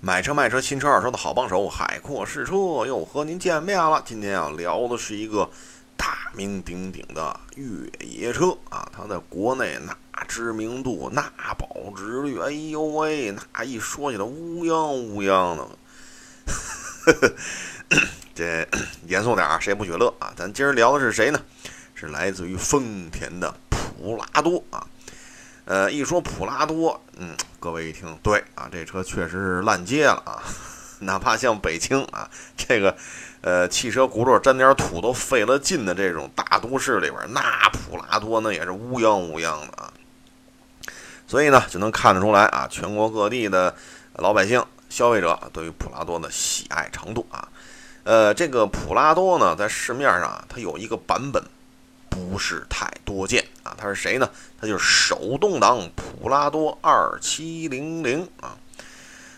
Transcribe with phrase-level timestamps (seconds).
[0.00, 2.54] 买车卖车，新车二手的好帮手，海阔试车
[2.86, 4.00] 又和您见面了。
[4.06, 5.50] 今天要聊的是一个
[5.96, 11.20] 大名鼎鼎的越野车啊，它在国内那知名度、那
[11.58, 15.68] 保值率，哎呦喂，那一说起来乌泱乌泱的。
[18.36, 18.68] 这
[19.08, 20.32] 严肃点啊，谁不许乐啊？
[20.36, 21.40] 咱今儿聊的是谁呢？
[21.94, 24.86] 是来自于丰田的普拉多啊。
[25.68, 30.42] 呃，一说普拉多，嗯，各位一听，对啊，这车确实是烂街了啊。
[31.00, 32.26] 哪怕像北京啊，
[32.56, 32.96] 这个
[33.42, 39.92] 呃汽车轱辘沾点土都费了劲的这种大都市里边，那普拉多那也是乌泱乌泱的啊。
[41.26, 43.76] 所以呢，就能看得出来啊，全国各地的
[44.14, 47.46] 老百姓、消费者对于普拉多的喜爱程度啊。
[48.04, 51.44] 呃，这个普拉多呢，在市面上啊，它有一个版本。
[52.10, 54.28] 不是太多见啊，他是谁呢？
[54.60, 58.56] 他就是手动挡普拉多二七零零啊。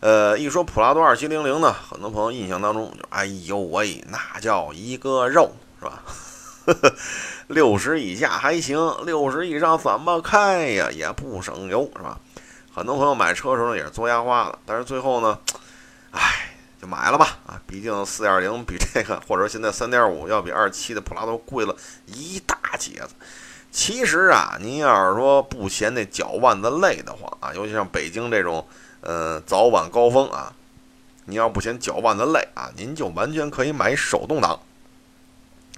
[0.00, 6.02] 呃，一说普拉多二七零零呢，很多朋友印象当中就哎呦喂，那叫一个肉是吧？
[7.48, 10.90] 六十以下还行，六十以上怎么开呀？
[10.90, 12.18] 也不省油是吧？
[12.74, 15.38] 很多朋友买车的时候呢也是做压花的，但是最后呢，
[16.10, 16.43] 唉。
[16.86, 17.60] 买了吧啊！
[17.66, 21.74] 毕竟四点零比这个，或者说现在三点五要比二七的普拉多贵了
[22.06, 23.14] 一大截子。
[23.70, 28.64] 其实啊，您要是说不嫌那脚腕子累得慌啊，尤其像北京这种
[29.00, 30.52] 呃早晚高峰啊，
[31.24, 34.60] 您要不嫌脚腕子累啊，您就完全可以买手动挡。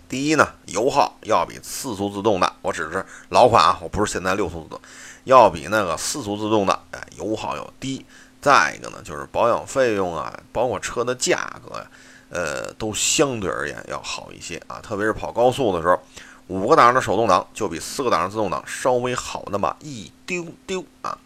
[0.09, 4.81] 第一呢，油耗要比四速自动的，我只是老款啊，我不是现在六速自动，
[5.25, 8.05] 要比那个四速自动的哎油耗要低。
[8.41, 11.87] 再一个呢，就是保养费用啊，包括车的价格呀，
[12.29, 14.81] 呃，都相对而言要好一些啊。
[14.81, 16.01] 特别是跑高速的时候，
[16.47, 21.19] 五个档的手动挡就比四个档的自动挡稍微好那么一丢丢啊。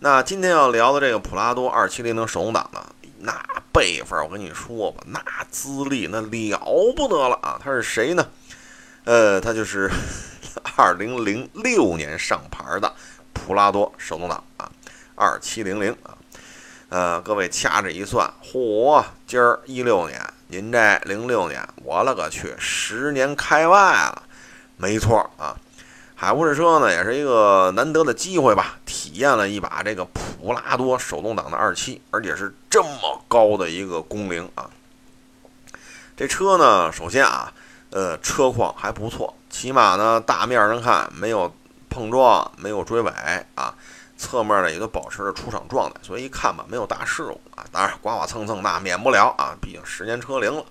[0.00, 2.84] 那今天要聊的这个普拉多二七零零手动挡呢，
[3.20, 3.32] 那
[3.72, 6.58] 辈分我跟你说吧，那资历那了
[6.96, 7.60] 不得了啊。
[7.62, 8.26] 他是谁呢？
[9.04, 9.88] 呃，他就是
[10.76, 12.92] 二零零六年上牌的
[13.32, 14.70] 普拉多手动挡啊，
[15.14, 16.18] 二七零零啊。
[16.90, 24.22] 呃，各位掐指一算，嚯，今儿一六年，您这零六年，我勒个去，十年开外了，
[24.78, 25.54] 没错啊。
[26.14, 34.70] 海博士车呢，也是一个难得的机会吧，体验了一把这个普拉多手动挡的二七，而且是这么高的一个工龄啊。
[36.16, 37.52] 这车呢，首先啊，
[37.90, 41.54] 呃，车况还不错，起码呢，大面上看没有
[41.90, 43.12] 碰撞，没有追尾
[43.54, 43.74] 啊。
[44.18, 47.64] 侧面呢也都保持着出厂状态，所以一看吧没有大事故啊。
[47.72, 50.64] 当然刮刮蹭蹭那免不了啊，毕竟十年车龄了。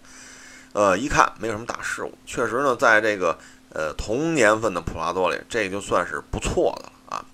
[0.74, 3.36] 呃，一看没有什么大事故，确实呢，在这个
[3.70, 7.26] 呃同年份的普拉多里，这就算是不错的了啊。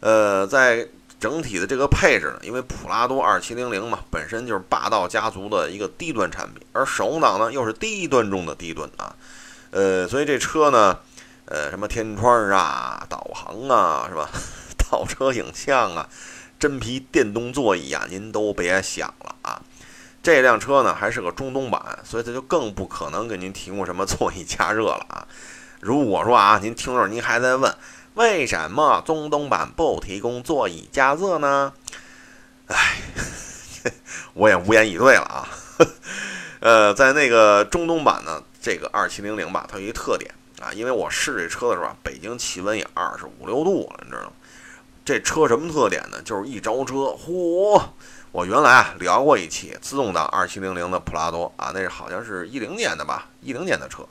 [0.00, 0.88] 呃，在
[1.20, 9.14] 整体的这个配置呢，因为普拉多二七零零嘛，本身就是霸道家族的一个低端产品，而手动挡呢又是低端中的低端啊。
[9.72, 10.98] 呃，所以这车呢，
[11.44, 14.30] 呃，什么天窗啊、导航啊，是吧？
[14.90, 16.08] 倒车影像啊，
[16.58, 19.62] 真皮电动座椅啊，您都别想了啊！
[20.22, 25.26] 这辆车呢还是个中东版，所以它就更不可能给您提供什么座椅加热了啊！
[25.80, 27.72] 如果说啊，您听着您还在问
[28.14, 31.72] 为什么中东版不提供座椅加热呢？
[32.66, 32.96] 哎，
[34.34, 35.48] 我也无言以对了啊！
[36.60, 44.32] 呃，在那个中东版呢，这个二七零零吧，它有一特点啊，因为我试这车的时候啊，北京气温也二十五六度了，你知道吗？
[45.08, 46.20] 这车什么特点呢？
[46.22, 47.82] 就是一着车，嚯！
[48.30, 54.06] 我原来啊聊过一期自动挡二七零零的普拉多啊，那是好像是一零年的吧，一零年的车。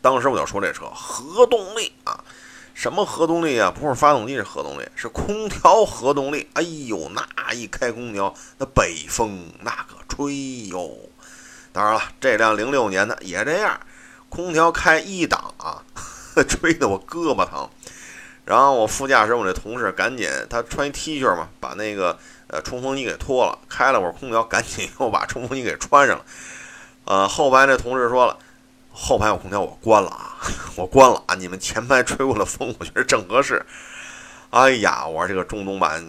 [0.00, 2.18] 当时我就说这车核动力啊，
[2.74, 3.70] 什么核动力啊？
[3.70, 6.50] 不是发动机是核动力，是空调核动力。
[6.54, 10.90] 哎呦，那一开空调，那北风那可吹哟！
[11.72, 13.78] 当然了，这辆零六年的也这样，
[14.28, 15.80] 空调开一档啊，
[16.48, 17.70] 吹得我胳膊疼。
[18.44, 26.24] 然后我副驾驶我这同事赶紧，他穿一 T 恤嘛，把那个呃冲锋衣给脱了，开了会儿空调，赶紧又把冲锋衣给穿上了。
[27.04, 28.36] 呃，后排那同事说了，
[28.92, 30.36] 后排有空调我关了啊，
[30.76, 33.64] 我关了啊，你们前排吹过的风，我觉得正合适。
[34.50, 36.04] 哎呀，我这个中东版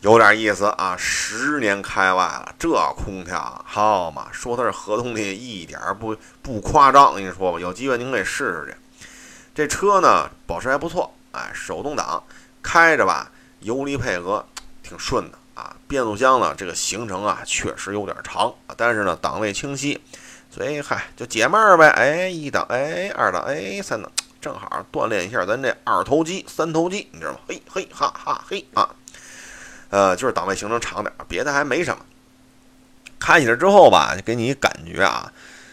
[0.00, 4.26] 有点意思啊，十年开外了，这空调好嘛？
[4.32, 8.76] 说它是核动力，一点不不夸张，我跟你说吧，有机会您可以试试去。
[9.54, 11.14] 这车呢，保持还不错。
[11.32, 12.22] 哎，手动挡
[12.62, 13.30] 开着吧，
[13.60, 14.44] 油离配合
[14.82, 15.76] 挺顺的啊。
[15.86, 20.00] 变速箱呢，这个行程啊确实有点长，但是呢档位清晰，
[20.50, 21.88] 所以嗨就解闷儿呗。
[21.90, 24.10] 哎，一档，哎，二档，哎，三档，
[24.40, 27.38] 正好锻炼一下咱这二头肌、三头肌，你知道吗？
[27.48, 28.88] 嘿嘿哈哈嘿啊，
[29.90, 32.04] 呃，就是档位行程长点，别的还没什么。
[33.18, 35.30] 开起来之后吧，给你感觉啊，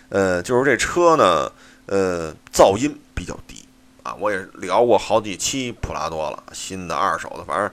[0.10, 1.52] 呃，就是这车呢，
[1.86, 3.00] 呃，噪音。
[4.20, 7.72] 我也聊过好几期普拉多了，新的、二手的，反正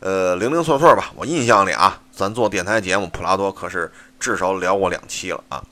[0.00, 1.12] 呃零零碎碎吧。
[1.14, 5.62] 我印象里啊，咱做电台节目，普拉多可是至少聊过两期了啊。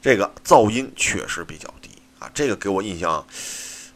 [0.00, 3.24] 这个噪音确实比较低啊，这个给我印象。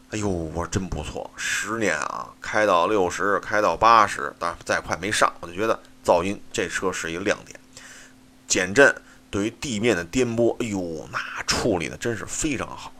[0.09, 7.59] 哎呦，我说真不错，十年啊，开到六十，开到八十，当然再快没上，我就觉得噪音这车是一个亮点。
[8.47, 8.95] 减震
[9.31, 11.17] 对于地面的颠簸，哎呦，那
[11.47, 12.93] 处理的真是非常好。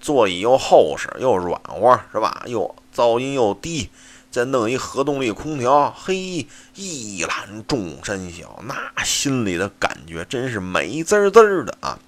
[0.00, 2.42] 座椅又厚实又软和，是吧？
[2.46, 3.90] 又噪音又低，
[4.30, 11.98] 再弄一核动力空调，嘿，一览众山小，那心里的感觉真是美滋滋的啊！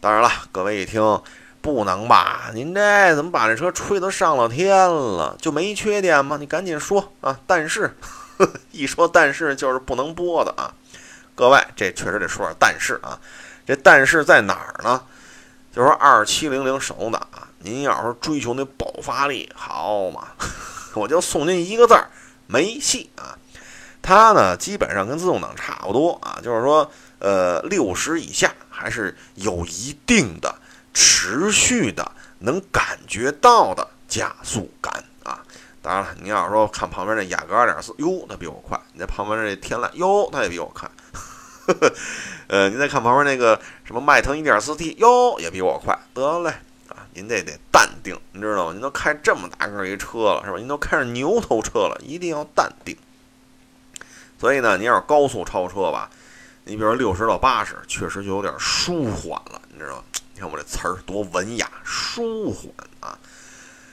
[0.00, 1.20] 当然了，各位一听。
[1.60, 2.50] 不能吧？
[2.54, 5.36] 您这怎么把这车吹得上了天了？
[5.40, 6.36] 就没缺点吗？
[6.38, 7.38] 你赶紧说啊！
[7.48, 7.94] 但是，
[8.70, 10.72] 一说但是就是不能播的啊！
[11.34, 13.18] 各位，这确实得说点但是啊！
[13.66, 15.02] 这但是在哪儿呢？
[15.72, 20.28] 就是说二七零零手动挡啊，您要是追求那爆发力，好嘛，
[20.94, 22.08] 我就送您一个字儿：
[22.46, 23.38] 没戏啊！
[24.02, 30.54] 它呢，基本上跟自动挡差不多啊，就是说，呃，六十以下还是有一定的。
[30.94, 32.10] 持续的
[32.40, 34.92] 能感觉到的加速感
[35.22, 35.38] 啊！
[35.80, 40.90] 当然了，您要是说看旁边那雅阁二点四，哟，它比我快；你在旁边这天籁，哟，它也比我快。
[41.74, 41.94] 呵
[42.48, 45.98] 呃，您再看旁边那个什么迈腾一点四 T，哟，也比我快。
[46.14, 46.50] 得嘞
[46.88, 48.72] 啊，您这得淡定，你知道吗？
[48.72, 50.58] 您都开这么大个一车了，是吧？
[50.58, 52.96] 您都开上牛头车了，一定要淡定。
[54.40, 56.08] 所以呢，您要是高速超车吧，
[56.64, 60.04] 你比如说六十到八十，确实就有点舒缓了，你知道吗？
[60.34, 62.72] 你看我这词儿多文雅，舒缓！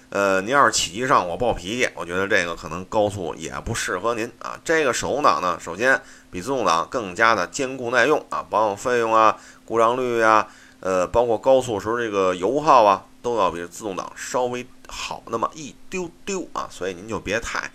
[0.09, 4.57] 呃，您要是起急上火、暴脾气，我觉得这个可能高速也不适合您啊。
[4.63, 5.99] 这个手动挡呢，首先
[6.31, 9.35] 比自动挡更加的坚固耐用啊，保养费用啊、
[9.65, 10.47] 故障率啊，
[10.79, 16.67] 呃，包括高速时候这个油耗啊，都要比自动挡稍微好那么一丢丢啊。
[16.71, 17.69] 所以您就别太，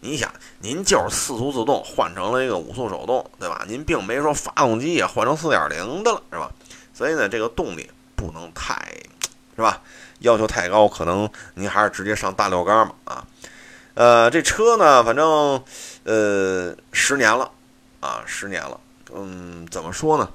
[0.00, 3.64] 你想，您就是四速自动换成了一个五速手动，对吧？
[3.68, 6.50] 您并没说发动机也换成四点零的了，是吧？
[6.92, 7.90] 所以呢，这个动力。
[8.18, 8.74] 不能太，
[9.56, 9.80] 是吧？
[10.20, 12.94] 要求太高，可能您还是直接上大六缸吧。
[13.04, 13.24] 啊，
[13.94, 15.62] 呃，这车呢，反正
[16.04, 17.50] 呃十年了，
[18.00, 18.78] 啊，十年了。
[19.14, 20.28] 嗯，怎么说呢？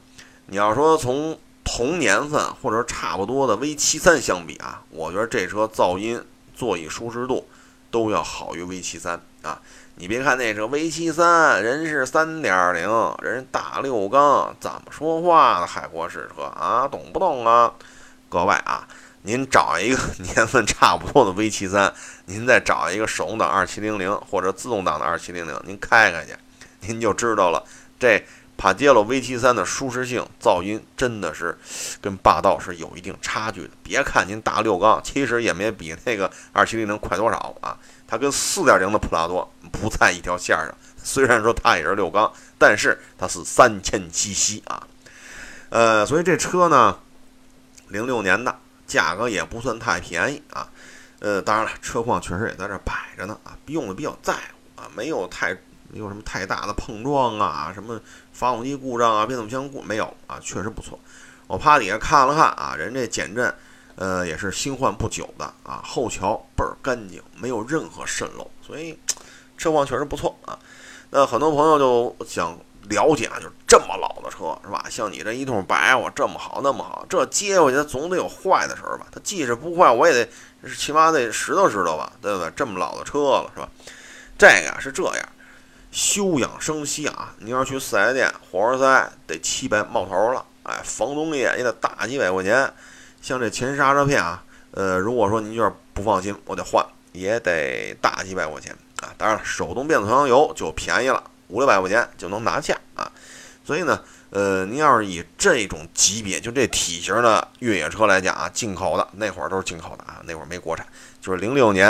[0.48, 6.24] 你要说从同年份或者差不多的 V 七三相比啊，我觉得这车噪音、
[6.56, 7.48] 座椅舒适度
[7.90, 9.62] 都要好于 V 七三啊。
[9.96, 15.68] 你别看那车 V 七三，人是三点零，人大六缸，怎么说话呢？
[15.68, 17.72] 海阔试车啊，懂不懂啊？
[18.30, 18.88] 各位啊，
[19.24, 21.94] 您找一个 年份差不多的 V 七三，
[22.26, 26.36] 您再找一个手动挡二七零零或者自动挡的二七零零，您开开去，
[26.82, 27.64] 您就知道了。
[28.00, 28.24] 这
[28.58, 31.58] 帕杰罗 V 七三的舒适性、噪音真的是
[32.00, 33.70] 跟霸道是有一定差距的。
[33.82, 37.78] 别看您大六缸，其实也没比那个二七零零快多少啊。
[38.08, 44.86] 它跟四点零的普拉多不在一条线上，虽然说它也是六缸，但是它是三千七息啊，
[45.70, 47.00] 呃，所以这车呢，
[47.88, 48.54] 零六年的
[48.92, 50.68] 价格也不算太便宜啊，
[51.20, 55.54] 呃，当然了，车况确实也在这摆着呢啊，用的比较在乎啊，没有太
[55.88, 58.00] 没有什么太大的碰撞啊，什么
[58.34, 61.00] 发动机故障啊，变速箱故没有啊，确实不错。
[61.48, 63.54] 我趴底下看了看啊，人这减震。
[63.98, 68.98] 呃，也是新换不久的啊，后桥倍儿干净，没有任何渗漏，所以
[69.58, 70.58] 车况确实不错啊。
[71.12, 72.58] 那很多朋友就想
[72.90, 74.86] 了解啊，就是这么老的车是吧？
[74.90, 79.06] 像你这一通白话这么好那么好，这接回去它总得有坏的时候吧？
[79.12, 80.30] 它即使不坏，我也得
[80.76, 82.52] 起码得拾掇拾掇吧，对不对？
[82.56, 83.70] 这么老的车了是吧？
[84.38, 85.30] 这个是这样，
[85.92, 87.34] 休养生息啊。
[87.40, 92.72] 你要去四 S 店，活塞得七百冒头了，哎，防冻液也得大几百块钱。
[93.22, 99.14] 像这前刹车片啊，呃，如果说您就是不放心，我得换，也得大几百块钱啊。
[99.16, 103.12] 当然了，手动变速箱油就便宜了，五六百块钱就能拿下啊。
[103.64, 110.86] 所以呢，呃，您要是以这种级别，就这体型的越野车来讲啊，进口的那会儿都是进口的啊，那会儿没国产，
[111.22, 111.90] 就是零六年，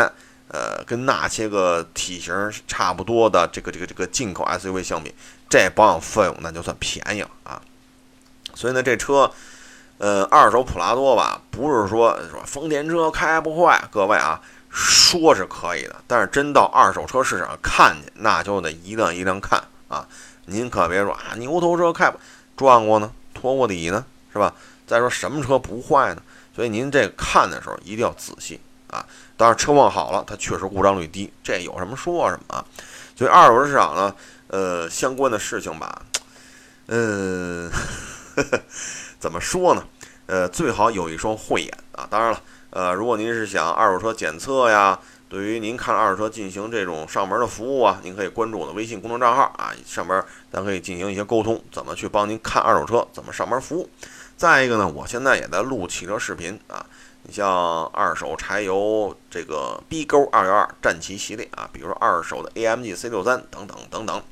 [0.49, 5.13] 呃，跟那些个体型差不多的这个这个这个进口 SUV 相比，
[5.49, 7.61] 这保养费用那就算便宜了啊。
[8.53, 9.31] 所以呢，这车。
[9.97, 20.07] 呃，二手普拉多吧，不是说说丰田车开不坏，各位啊，说是可以的，但是真到二手车市场看去，那就得一辆一辆看啊。
[20.45, 22.11] 您可别说啊，牛头车开
[22.55, 24.53] 撞过呢，拖过底呢，是吧？
[24.87, 26.21] 再说什么车不坏呢？
[26.55, 29.05] 所以您这看的时候一定要仔细啊。
[29.37, 32.65] 当然车况好了，它确实故障率低，这有什么说什么啊。
[33.15, 34.15] 所以二手车市场呢，
[34.47, 36.01] 呃，相关的事情吧，
[36.87, 37.69] 嗯。
[39.19, 39.83] 怎么说呢？
[40.25, 42.07] 呃，最好有一双慧眼啊。
[42.09, 44.99] 当然了，呃，如果您是想二手车检测呀，
[45.29, 53.89] 对于您看二手车进行这种上门的服务啊，您可以关注我的微信公众账号啊，上边咱可以进行一些沟通，怎么去帮您看二手车，怎么上门服务。
[54.35, 56.85] 再一个呢，我现在也在录汽车视频啊。
[57.23, 64.23] 你像二手柴油这个 B 勾二幺二战旗系列啊，比如说二手的 AMG C 六三等等等等，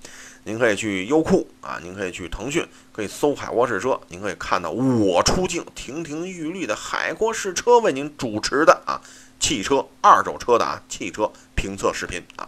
[0.44, 9.02] 您可以去优酷啊，您可以去腾讯，可以搜海沃试车，您可以看到我出镜亭亭玉立的海阔试车为您主持的啊
[9.40, 12.48] 汽车二手车的啊汽车评测视频啊，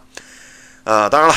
[0.84, 1.34] 呃，当然了。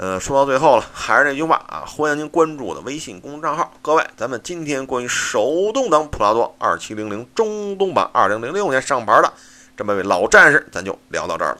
[0.00, 3.72] 呃，说到最后了，还是那句话啊，欢迎您关注我的微信公众账号。
[3.82, 9.32] 各位，咱们今天关于手动挡普拉多二七零零中东版二零零六年上牌的
[9.76, 11.58] 这么位老战士，咱就聊到这儿了。